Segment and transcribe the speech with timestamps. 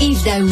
[0.00, 0.48] Yves Daou.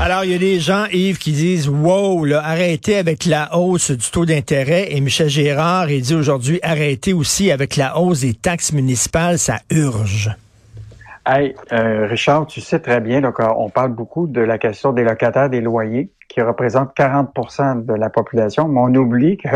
[0.00, 3.90] Alors, il y a des gens, Yves, qui disent Wow, là, arrêtez avec la hausse
[3.90, 4.92] du taux d'intérêt.
[4.92, 9.58] Et Michel Gérard, il dit aujourd'hui arrêtez aussi avec la hausse des taxes municipales, ça
[9.70, 10.30] urge.
[11.26, 15.04] Hey, euh, Richard, tu sais très bien, donc, on parle beaucoup de la question des
[15.04, 19.48] locataires des loyers, qui représentent 40% de la population, mais on oublie que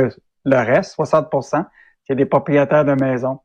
[0.44, 1.64] le reste, 60%
[2.06, 3.40] c'est des propriétaires de maisons.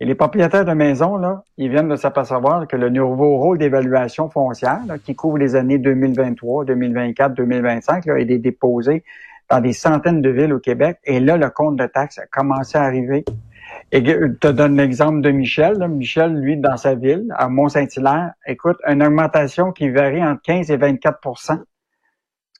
[0.00, 4.28] Et les propriétaires de maisons, là, ils viennent de s'apercevoir que le nouveau rôle d'évaluation
[4.28, 9.04] foncière, qui couvre les années 2023, 2024, 2025, là, est déposé
[9.50, 10.98] dans des centaines de villes au Québec.
[11.04, 13.24] Et là, le compte de taxes a commencé à arriver.
[13.92, 15.86] Et je te donne l'exemple de Michel.
[15.88, 20.76] Michel, lui, dans sa ville, à Mont-Saint-Hilaire, écoute, une augmentation qui varie entre 15 et
[20.76, 21.60] 24%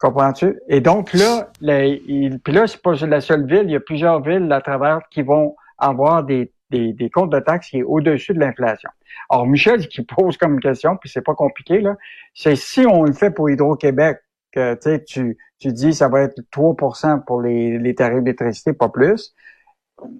[0.00, 0.60] Comprends-tu?
[0.68, 4.20] Et donc là, il, puis là, c'est pas la seule ville, il y a plusieurs
[4.20, 8.40] villes à travers qui vont avoir des des, comptes de taxes qui est au-dessus de
[8.40, 8.90] l'inflation.
[9.30, 11.96] Alors, Michel, qui pose comme question, puis c'est pas compliqué, là,
[12.34, 14.18] c'est si on le fait pour Hydro-Québec,
[14.52, 19.34] que tu, tu dis ça va être 3% pour les, les tarifs d'électricité, pas plus.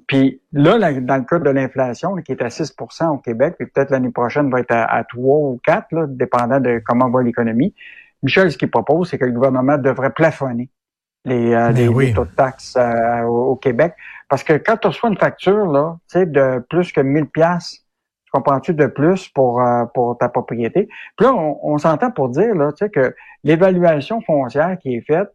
[0.06, 3.90] Puis là, dans le cas de l'inflation, qui est à 6% au Québec, puis peut-être
[3.90, 7.74] l'année prochaine va être à, 3 ou 4, là, dépendant de comment va l'économie.
[8.22, 10.70] Michel, ce qu'il propose, c'est que le gouvernement devrait plafonner
[11.24, 13.94] les, euh, ben taux de taxes euh, au, Québec.
[14.34, 17.84] Parce que quand tu reçois une facture là, de plus que 1000 pièces
[18.32, 20.88] comprends-tu de plus pour euh, pour ta propriété?
[21.16, 25.28] Puis là, on, s'entend pour dire là, que l'évaluation foncière qui est faite,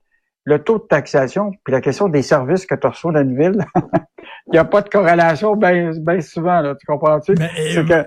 [0.43, 3.63] le taux de taxation, puis la question des services que tu reçois dans une ville,
[4.47, 7.35] il n'y a pas de corrélation bien ben souvent, là, tu comprends-tu?
[7.37, 8.05] C'est que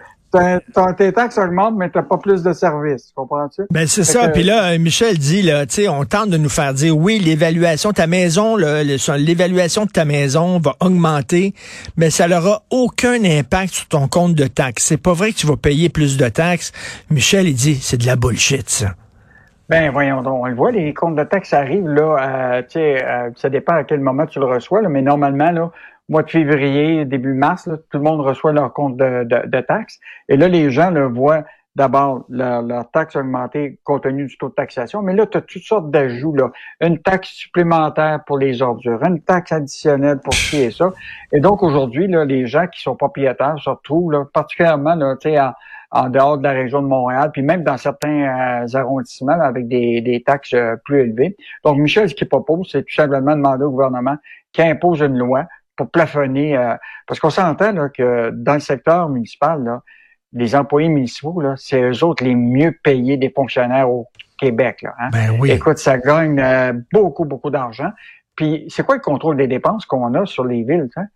[0.96, 3.12] tes taxes augmentent, mais t'as pas plus de services.
[3.14, 3.62] Comprends-tu?
[3.70, 4.28] Ben, c'est ça.
[4.28, 7.90] Puis là, Michel dit, là, tu sais, on tente de nous faire dire, oui, l'évaluation
[7.90, 11.54] de ta maison, l'évaluation de ta maison va augmenter,
[11.96, 14.84] mais ça n'aura aucun impact sur ton compte de taxes.
[14.84, 16.72] C'est pas vrai que tu vas payer plus de taxes.
[17.10, 18.94] Michel, il dit, c'est de la bullshit, ça.
[19.68, 23.02] Ben voyons donc, on le voit, les comptes de taxes arrivent là, tu sais,
[23.36, 25.70] ça dépend à quel moment tu le reçois, là, mais normalement là,
[26.08, 29.98] mois de février, début mars, tout le monde reçoit leur compte de, de, taxes.
[30.28, 34.50] Et là, les gens le voient d'abord leur, leur, taxe augmenter compte tenu du taux
[34.50, 36.34] de taxation, mais là, tu as toutes sortes d'ajouts.
[36.34, 36.50] Là.
[36.80, 40.92] Une taxe supplémentaire pour les ordures, une taxe additionnelle pour ci et ça.
[41.32, 45.52] Et donc, aujourd'hui, là, les gens qui sont propriétaires se retrouvent, là, particulièrement là, en,
[45.92, 50.00] en dehors de la région de Montréal, puis même dans certains euh, arrondissements avec des,
[50.00, 51.36] des taxes euh, plus élevées.
[51.64, 54.16] Donc, Michel, ce qu'il propose, c'est tout simplement demander au gouvernement
[54.52, 55.44] qu'il impose une loi
[55.76, 56.56] pour plafonner.
[56.56, 56.74] Euh,
[57.06, 59.82] parce qu'on s'entend là, que dans le secteur municipal, là,
[60.32, 64.82] les employés municipaux, là, c'est eux autres les mieux payés des fonctionnaires au Québec.
[64.82, 65.08] Là, hein.
[65.12, 65.50] ben oui.
[65.50, 67.90] Écoute, ça gagne euh, beaucoup, beaucoup d'argent.
[68.36, 70.88] Puis c'est quoi le contrôle des dépenses qu'on a sur les villes?
[70.96, 71.06] Hein?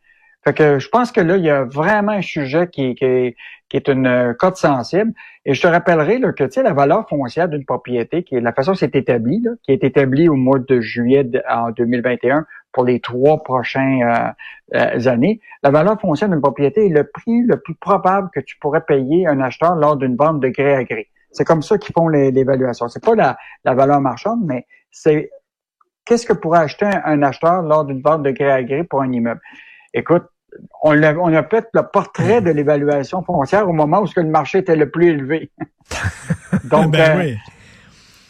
[0.44, 3.34] Fait que je pense que là, il y a vraiment un sujet qui, qui,
[3.68, 5.12] qui est une euh, cote sensible.
[5.44, 8.40] Et je te rappellerai là, que tu sais, la valeur foncière d'une propriété, qui est
[8.40, 12.46] la façon dont c'est établi, là, qui est établie au mois de juillet en 2021
[12.76, 14.28] pour les trois prochaines euh,
[14.74, 18.58] euh, années, la valeur foncière d'une propriété est le prix le plus probable que tu
[18.58, 21.08] pourrais payer un acheteur lors d'une vente de gré à gré.
[21.32, 22.86] C'est comme ça qu'ils font l'évaluation.
[22.88, 25.30] C'est pas la, la valeur marchande, mais c'est
[26.04, 29.10] qu'est-ce que pourrait acheter un, acheteur lors d'une vente de gré à gré pour un
[29.10, 29.40] immeuble?
[29.94, 30.24] Écoute,
[30.82, 34.58] on a, on a fait le portrait de l'évaluation foncière au moment où le marché
[34.58, 35.50] était le plus élevé.
[36.64, 37.34] Donc, ben euh,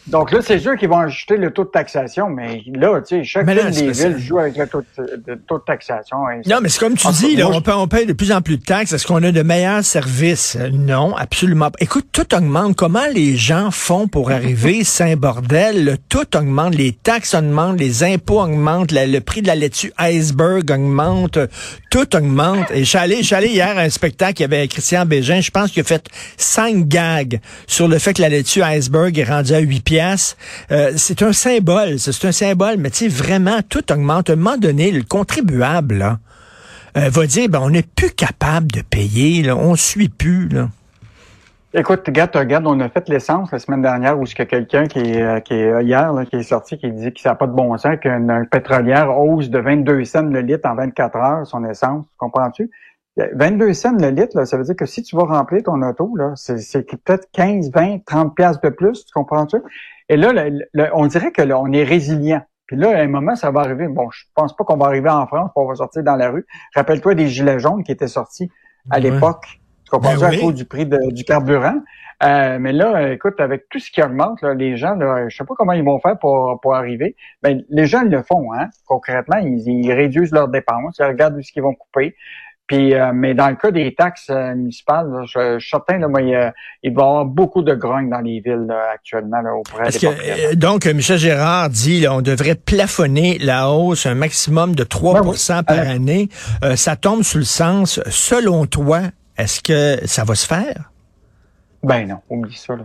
[0.07, 3.23] donc là, c'est sûr qu'ils vont ajuster le taux de taxation, mais là, tu sais,
[3.25, 6.17] chacune des villes joue avec le taux de, taux de taxation.
[6.45, 8.57] Non, mais c'est comme tu dis, là, on, paye, on paye de plus en plus
[8.57, 8.93] de taxes.
[8.93, 10.57] Est-ce qu'on a de meilleurs services?
[10.71, 11.77] Non, absolument pas.
[11.81, 12.77] Écoute, tout augmente.
[12.77, 14.83] Comment les gens font pour arriver?
[14.85, 15.97] C'est un bordel.
[16.07, 16.75] Tout augmente.
[16.75, 21.37] Les taxes augmentent, les impôts augmentent, le prix de la laitue iceberg augmente.
[21.91, 22.71] Tout augmente.
[22.71, 25.81] Et j'allais, j'allais hier à un spectacle, il y avait Christian Bégin, je pense qu'il
[25.81, 26.07] a fait
[26.37, 29.96] cinq gags sur le fait que la laitue iceberg est rendue à 8 pieds
[30.71, 34.29] euh, c'est un symbole, c'est un symbole, mais tu sais, vraiment, tout augmente.
[34.29, 36.19] À un moment donné, le contribuable là,
[36.97, 40.49] euh, va dire, ben, on n'est plus capable de payer, là, on suit plus.
[40.49, 40.69] Là.
[41.73, 44.85] Écoute, regarde, regarde, on a fait l'essence la semaine dernière où il y a quelqu'un
[44.85, 47.77] qui est, euh, hier, qui est sorti, qui dit que ça n'a pas de bon
[47.77, 52.05] sens, qu'une pétrolière hausse de 22 cents le litre en 24 heures son essence.
[52.17, 52.71] Comprends-tu?
[53.33, 56.15] 22 cents le litre, là, ça veut dire que si tu vas remplir ton auto,
[56.15, 59.57] là, c'est peut-être 15, 20, 30 pièces de plus, tu comprends-tu?
[60.09, 60.33] Et là,
[60.93, 62.41] on dirait que là, on est résilient.
[62.67, 63.87] Puis là, à un moment, ça va arriver.
[63.87, 66.45] Bon, je pense pas qu'on va arriver en France, qu'on va sortir dans la rue.
[66.75, 68.51] Rappelle-toi des gilets jaunes qui étaient sortis
[68.89, 69.45] à l'époque.
[69.85, 71.79] Tu comprends ben à cause du prix du carburant.
[72.23, 75.45] Euh, mais là, écoute, avec tout ce qui augmente, là, les gens, là, je sais
[75.45, 77.15] pas comment ils vont faire pour, pour arriver.
[77.43, 78.69] Ben, les gens le font, hein.
[78.87, 82.15] Concrètement, ils, ils réduisent leurs dépenses, ils regardent ce qu'ils vont couper.
[82.67, 86.21] Puis, euh, mais dans le cas des taxes euh, municipales, je, suis certain, là, moi,
[86.21, 86.51] il, va
[86.83, 91.17] y avoir beaucoup de grogne dans les villes actuellement là, auprès des que, Donc, Michel
[91.17, 96.27] Gérard dit on devrait plafonner la hausse un maximum de 3% ben par année.
[96.75, 98.99] ça tombe sous le sens, selon toi,
[99.37, 100.91] est-ce que ça va se faire?
[101.83, 102.75] Ben non, oublie ça.
[102.75, 102.83] Là.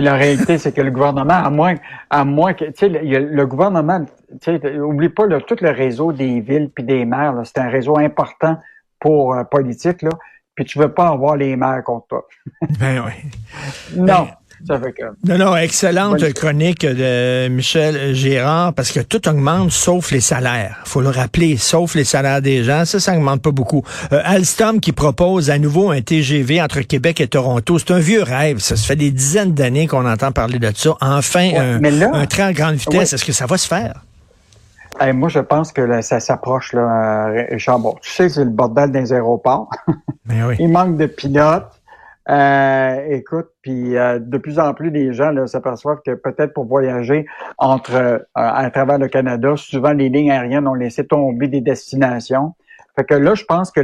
[0.00, 1.74] La réalité, c'est que le gouvernement, à moins,
[2.10, 4.04] à moins que, tu sais, le, gouvernement,
[4.40, 7.68] tu sais, oublie pas là, tout le réseau des villes puis des maires, c'est un
[7.68, 8.58] réseau important
[9.04, 10.08] pour euh, politique là.
[10.54, 12.28] Puis tu veux pas avoir les maires contre toi.
[12.80, 13.12] ben oui.
[13.96, 14.28] non.
[14.66, 14.80] Ben,
[15.24, 20.80] non, non, excellente chronique de Michel Gérard, parce que tout augmente sauf les salaires.
[20.86, 22.86] faut le rappeler, sauf les salaires des gens.
[22.86, 23.82] Ça, ça augmente pas beaucoup.
[24.12, 28.22] Euh, Alstom qui propose à nouveau un TGV entre Québec et Toronto, c'est un vieux
[28.22, 28.58] rêve.
[28.60, 30.96] Ça, se fait des dizaines d'années qu'on entend parler de ça.
[31.02, 34.02] Enfin, un, train à grande vitesse, est-ce que ça va se faire?
[35.14, 37.78] Moi, je pense que ça s'approche, là, Richard.
[37.78, 39.70] Bon, tu sais, c'est le bordel des aéroports.
[40.26, 40.56] Mais oui.
[40.58, 41.80] Il manque de pilotes.
[42.30, 47.26] Euh, écoute, puis euh, de plus en plus les gens s'aperçoivent que peut-être pour voyager
[47.58, 52.54] entre euh, à travers le Canada, souvent les lignes aériennes ont laissé tomber des destinations.
[52.96, 53.80] Fait que là, je pense que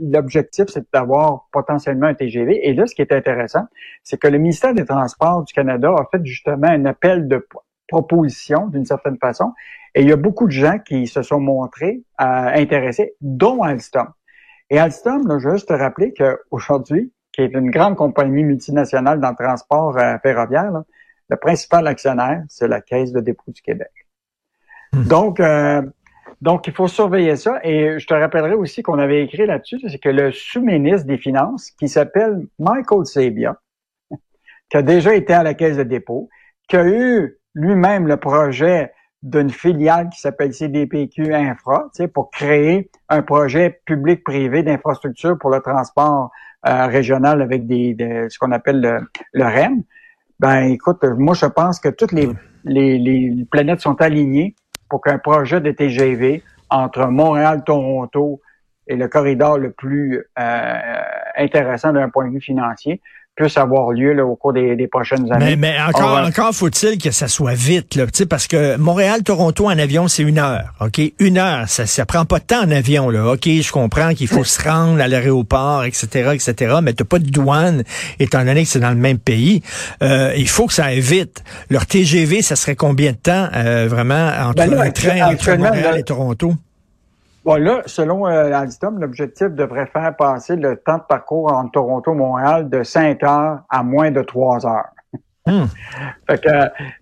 [0.00, 2.68] l'objectif, c'est d'avoir potentiellement un TGV.
[2.68, 3.66] Et là, ce qui est intéressant,
[4.02, 7.46] c'est que le ministère des Transports du Canada a fait justement un appel de
[7.88, 9.52] proposition d'une certaine façon.
[9.94, 14.08] Et il y a beaucoup de gens qui se sont montrés intéressés, dont Alstom.
[14.70, 19.20] Et Alstom, là, je veux juste te rappeler qu'aujourd'hui, qui est une grande compagnie multinationale
[19.20, 20.72] dans le transport euh, ferroviaire,
[21.28, 23.90] le principal actionnaire, c'est la Caisse de dépôt du Québec.
[24.92, 25.04] Hmm.
[25.04, 25.82] Donc, euh,
[26.40, 27.60] donc, il faut surveiller ça.
[27.62, 31.70] Et je te rappellerai aussi qu'on avait écrit là-dessus, c'est que le sous-ministre des Finances,
[31.72, 33.56] qui s'appelle Michael Sabia,
[34.70, 36.28] qui a déjà été à la Caisse de dépôt,
[36.68, 42.30] qui a eu lui-même le projet d'une filiale qui s'appelle CDPQ Infra, tu sais, pour
[42.30, 46.30] créer un projet public-privé d'infrastructure pour le transport
[46.68, 47.96] euh, régional avec des,
[48.28, 49.00] ce qu'on appelle le,
[49.32, 49.82] le, REM.
[50.38, 52.28] Ben, écoute, moi, je pense que toutes les,
[52.64, 54.54] les, les planètes sont alignées
[54.88, 58.40] pour qu'un projet de TGV entre Montréal, Toronto
[58.86, 60.78] et le corridor le plus euh,
[61.36, 63.02] intéressant d'un point de vue financier
[63.38, 65.56] puisse avoir lieu là, au cours des, des, prochaines années.
[65.56, 70.08] Mais, mais encore, encore faut-il que ça soit vite, là, parce que Montréal-Toronto en avion,
[70.08, 70.74] c'est une heure.
[70.80, 71.00] OK?
[71.20, 71.68] Une heure.
[71.68, 73.10] Ça, ça prend pas de temps en avion.
[73.10, 73.32] Là.
[73.32, 77.30] OK, je comprends qu'il faut se rendre à l'aéroport, etc., etc., mais t'as pas de
[77.30, 77.84] douane,
[78.18, 79.62] étant donné que c'est dans le même pays.
[80.02, 81.44] Euh, il faut que ça aille vite.
[81.70, 85.96] Leur TGV, ça serait combien de temps, euh, vraiment, entre ben un train entre Montréal
[85.96, 86.54] et Toronto?
[87.48, 92.12] Bon, là, selon euh, Alstom, l'objectif devrait faire passer le temps de parcours entre Toronto
[92.12, 94.90] et Montréal de 5 heures à moins de 3 heures.
[95.46, 95.64] Hmm.
[96.28, 96.50] fait que,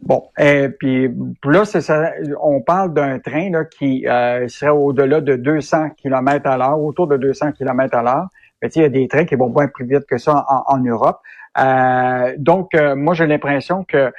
[0.03, 1.11] bon, et puis
[1.43, 6.49] là, c'est ça, on parle d'un train là, qui euh, serait au-delà de 200 km
[6.49, 8.29] à l'heure, autour de 200 km à l'heure.
[8.63, 11.19] Mais il y a des trains qui vont bien plus vite que ça en, Europe.
[11.59, 14.13] Euh, donc, euh, moi, j'ai l'impression que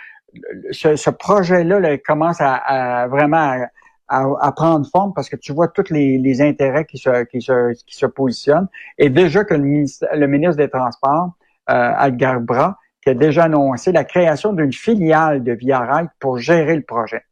[0.71, 3.67] ce, ce projet-là là, commence à, à vraiment à,
[4.09, 7.95] à, prendre forme parce que tu vois tous les, intérêts qui se, qui, se, qui
[7.95, 8.67] se positionnent.
[8.97, 11.31] Et déjà que le ministre, le ministre des Transports,
[11.69, 16.37] euh, Algar Bras, qui a déjà annoncé la création d'une filiale de Via Rail pour
[16.37, 17.23] gérer le projet.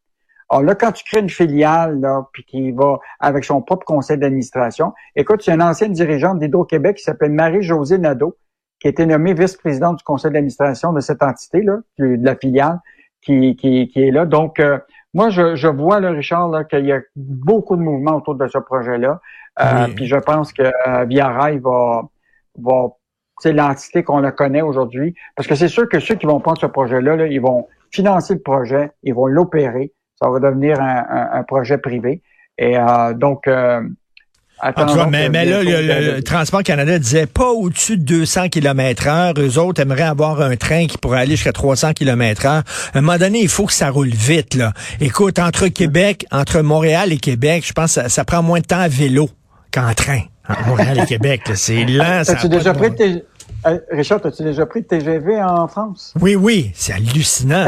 [0.49, 4.17] Alors là, quand tu crées une filiale, là, puis qui va avec son propre conseil
[4.17, 8.37] d'administration, écoute, c'est une ancienne dirigeante d'Hydro-Québec qui s'appelle Marie-Josée Nadeau,
[8.79, 12.79] qui a été nommée vice-présidente du conseil d'administration de cette entité-là, de la filiale,
[13.21, 14.25] qui, qui, qui est là.
[14.25, 14.77] Donc, euh,
[15.15, 18.47] moi, je, je vois, là, Richard, là, qu'il y a beaucoup de mouvements autour de
[18.49, 19.21] ce projet-là.
[19.61, 22.03] Euh, Puis je pense que euh, Via Rail va,
[22.59, 22.89] va
[23.39, 25.15] c'est l'entité qu'on le connaît aujourd'hui.
[25.37, 28.33] Parce que c'est sûr que ceux qui vont prendre ce projet-là, là, ils vont financer
[28.33, 29.93] le projet, ils vont l'opérer.
[30.21, 32.21] Ça va devenir un, un, projet privé.
[32.57, 33.47] Et euh, donc,
[34.63, 39.33] euh, mais, mais là, le, Transport Canada disait pas au-dessus de 200 km heure.
[39.37, 42.63] Eux autres aimeraient avoir un train qui pourrait aller jusqu'à 300 km heure.
[42.93, 44.71] À un moment donné, il faut que ça roule vite, là.
[45.01, 48.79] Écoute, entre Québec, entre Montréal et Québec, je pense que ça, prend moins de temps
[48.79, 49.29] à vélo
[49.71, 50.21] qu'en train.
[50.67, 52.21] Montréal et Québec, c'est lent.
[52.25, 52.91] As-tu déjà pris
[53.67, 56.13] euh, Richard, as-tu déjà pris de TGV en France?
[56.21, 57.65] Oui, oui, c'est hallucinant.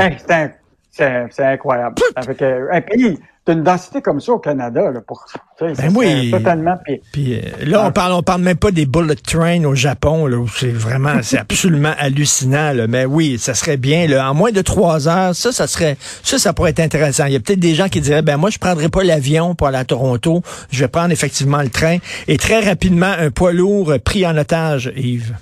[0.91, 1.96] c'est incroyable.
[2.15, 3.17] Avec un pays,
[3.53, 5.25] une densité comme ça au Canada, là, pour
[5.59, 6.31] ben oui.
[6.31, 6.77] totalement.
[7.11, 10.37] Puis, euh, là, on parle, on parle même pas des bullet trains au Japon, là,
[10.37, 12.73] où c'est vraiment, c'est absolument hallucinant.
[12.73, 12.87] Là.
[12.87, 14.07] Mais oui, ça serait bien.
[14.07, 17.25] Là, en moins de trois heures, ça, ça serait, ça, ça pourrait être intéressant.
[17.25, 19.67] Il y a peut-être des gens qui diraient, ben moi, je prendrais pas l'avion pour
[19.67, 20.41] aller à Toronto.
[20.71, 21.97] Je vais prendre effectivement le train.
[22.27, 25.33] Et très rapidement, un poids lourd pris en otage, Yves.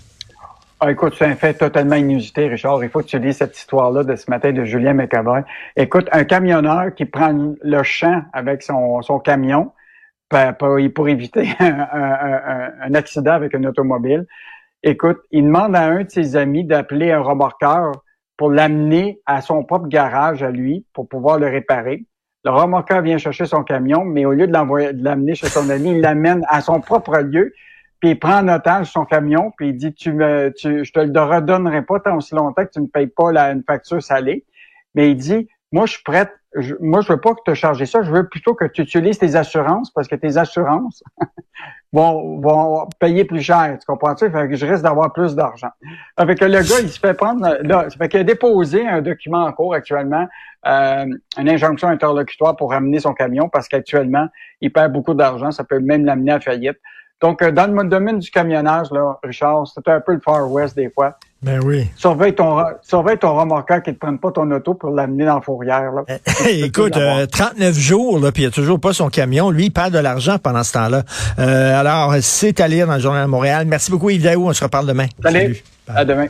[0.81, 2.83] Ah, écoute, c'est un fait totalement inusité, Richard.
[2.83, 5.43] Il faut que tu lises cette histoire-là de ce matin de Julien McAvoy.
[5.77, 9.71] Écoute, un camionneur qui prend le champ avec son, son camion
[10.93, 14.25] pour, éviter un, accident avec un automobile.
[14.83, 17.93] Écoute, il demande à un de ses amis d'appeler un remorqueur
[18.35, 22.03] pour l'amener à son propre garage à lui pour pouvoir le réparer.
[22.43, 24.51] Le remorqueur vient chercher son camion, mais au lieu de
[25.03, 27.53] l'amener chez son ami, il l'amène à son propre lieu
[28.05, 30.99] puis il prend en otage son camion, puis il dit tu me, tu, je te
[30.99, 34.45] le redonnerai pas tant aussi longtemps que tu ne payes pas la, une facture salée.
[34.93, 36.29] Mais il dit, moi je suis prête,
[36.81, 39.17] moi je veux pas que tu te charges ça, je veux plutôt que tu utilises
[39.17, 41.03] tes assurances parce que tes assurances
[41.93, 43.75] vont, vont payer plus cher.
[43.79, 44.29] Tu comprends-tu?
[44.29, 45.71] Fait que je risque d'avoir plus d'argent.
[46.15, 49.51] Avec le gars, il se fait prendre, là, fait qu'il a déposé un document en
[49.51, 50.27] cours actuellement,
[50.67, 51.07] euh,
[51.39, 54.27] une injonction interlocutoire pour ramener son camion parce qu'actuellement,
[54.61, 56.77] il perd beaucoup d'argent, ça peut même l'amener à faillite.
[57.25, 60.75] Donc, euh, dans le domaine du camionnage, là, Richard, c'est un peu le Far West
[60.75, 61.17] des fois.
[61.41, 61.89] Ben oui.
[61.95, 65.33] Surveille ton, surveille ton remorqueur qui ne te prenne pas ton auto pour l'amener dans
[65.33, 65.91] la fourrière.
[65.91, 66.03] Là.
[66.47, 69.49] Eh, écoute, 39 euh, jours, là, puis il a toujours pas son camion.
[69.49, 71.01] Lui, il perd de l'argent pendant ce temps-là.
[71.39, 73.65] Euh, alors, c'est à lire dans le Journal de Montréal.
[73.65, 74.47] Merci beaucoup, Yves Daou.
[74.47, 75.07] On se reparle demain.
[75.23, 75.63] Salut.
[75.87, 76.27] À demain.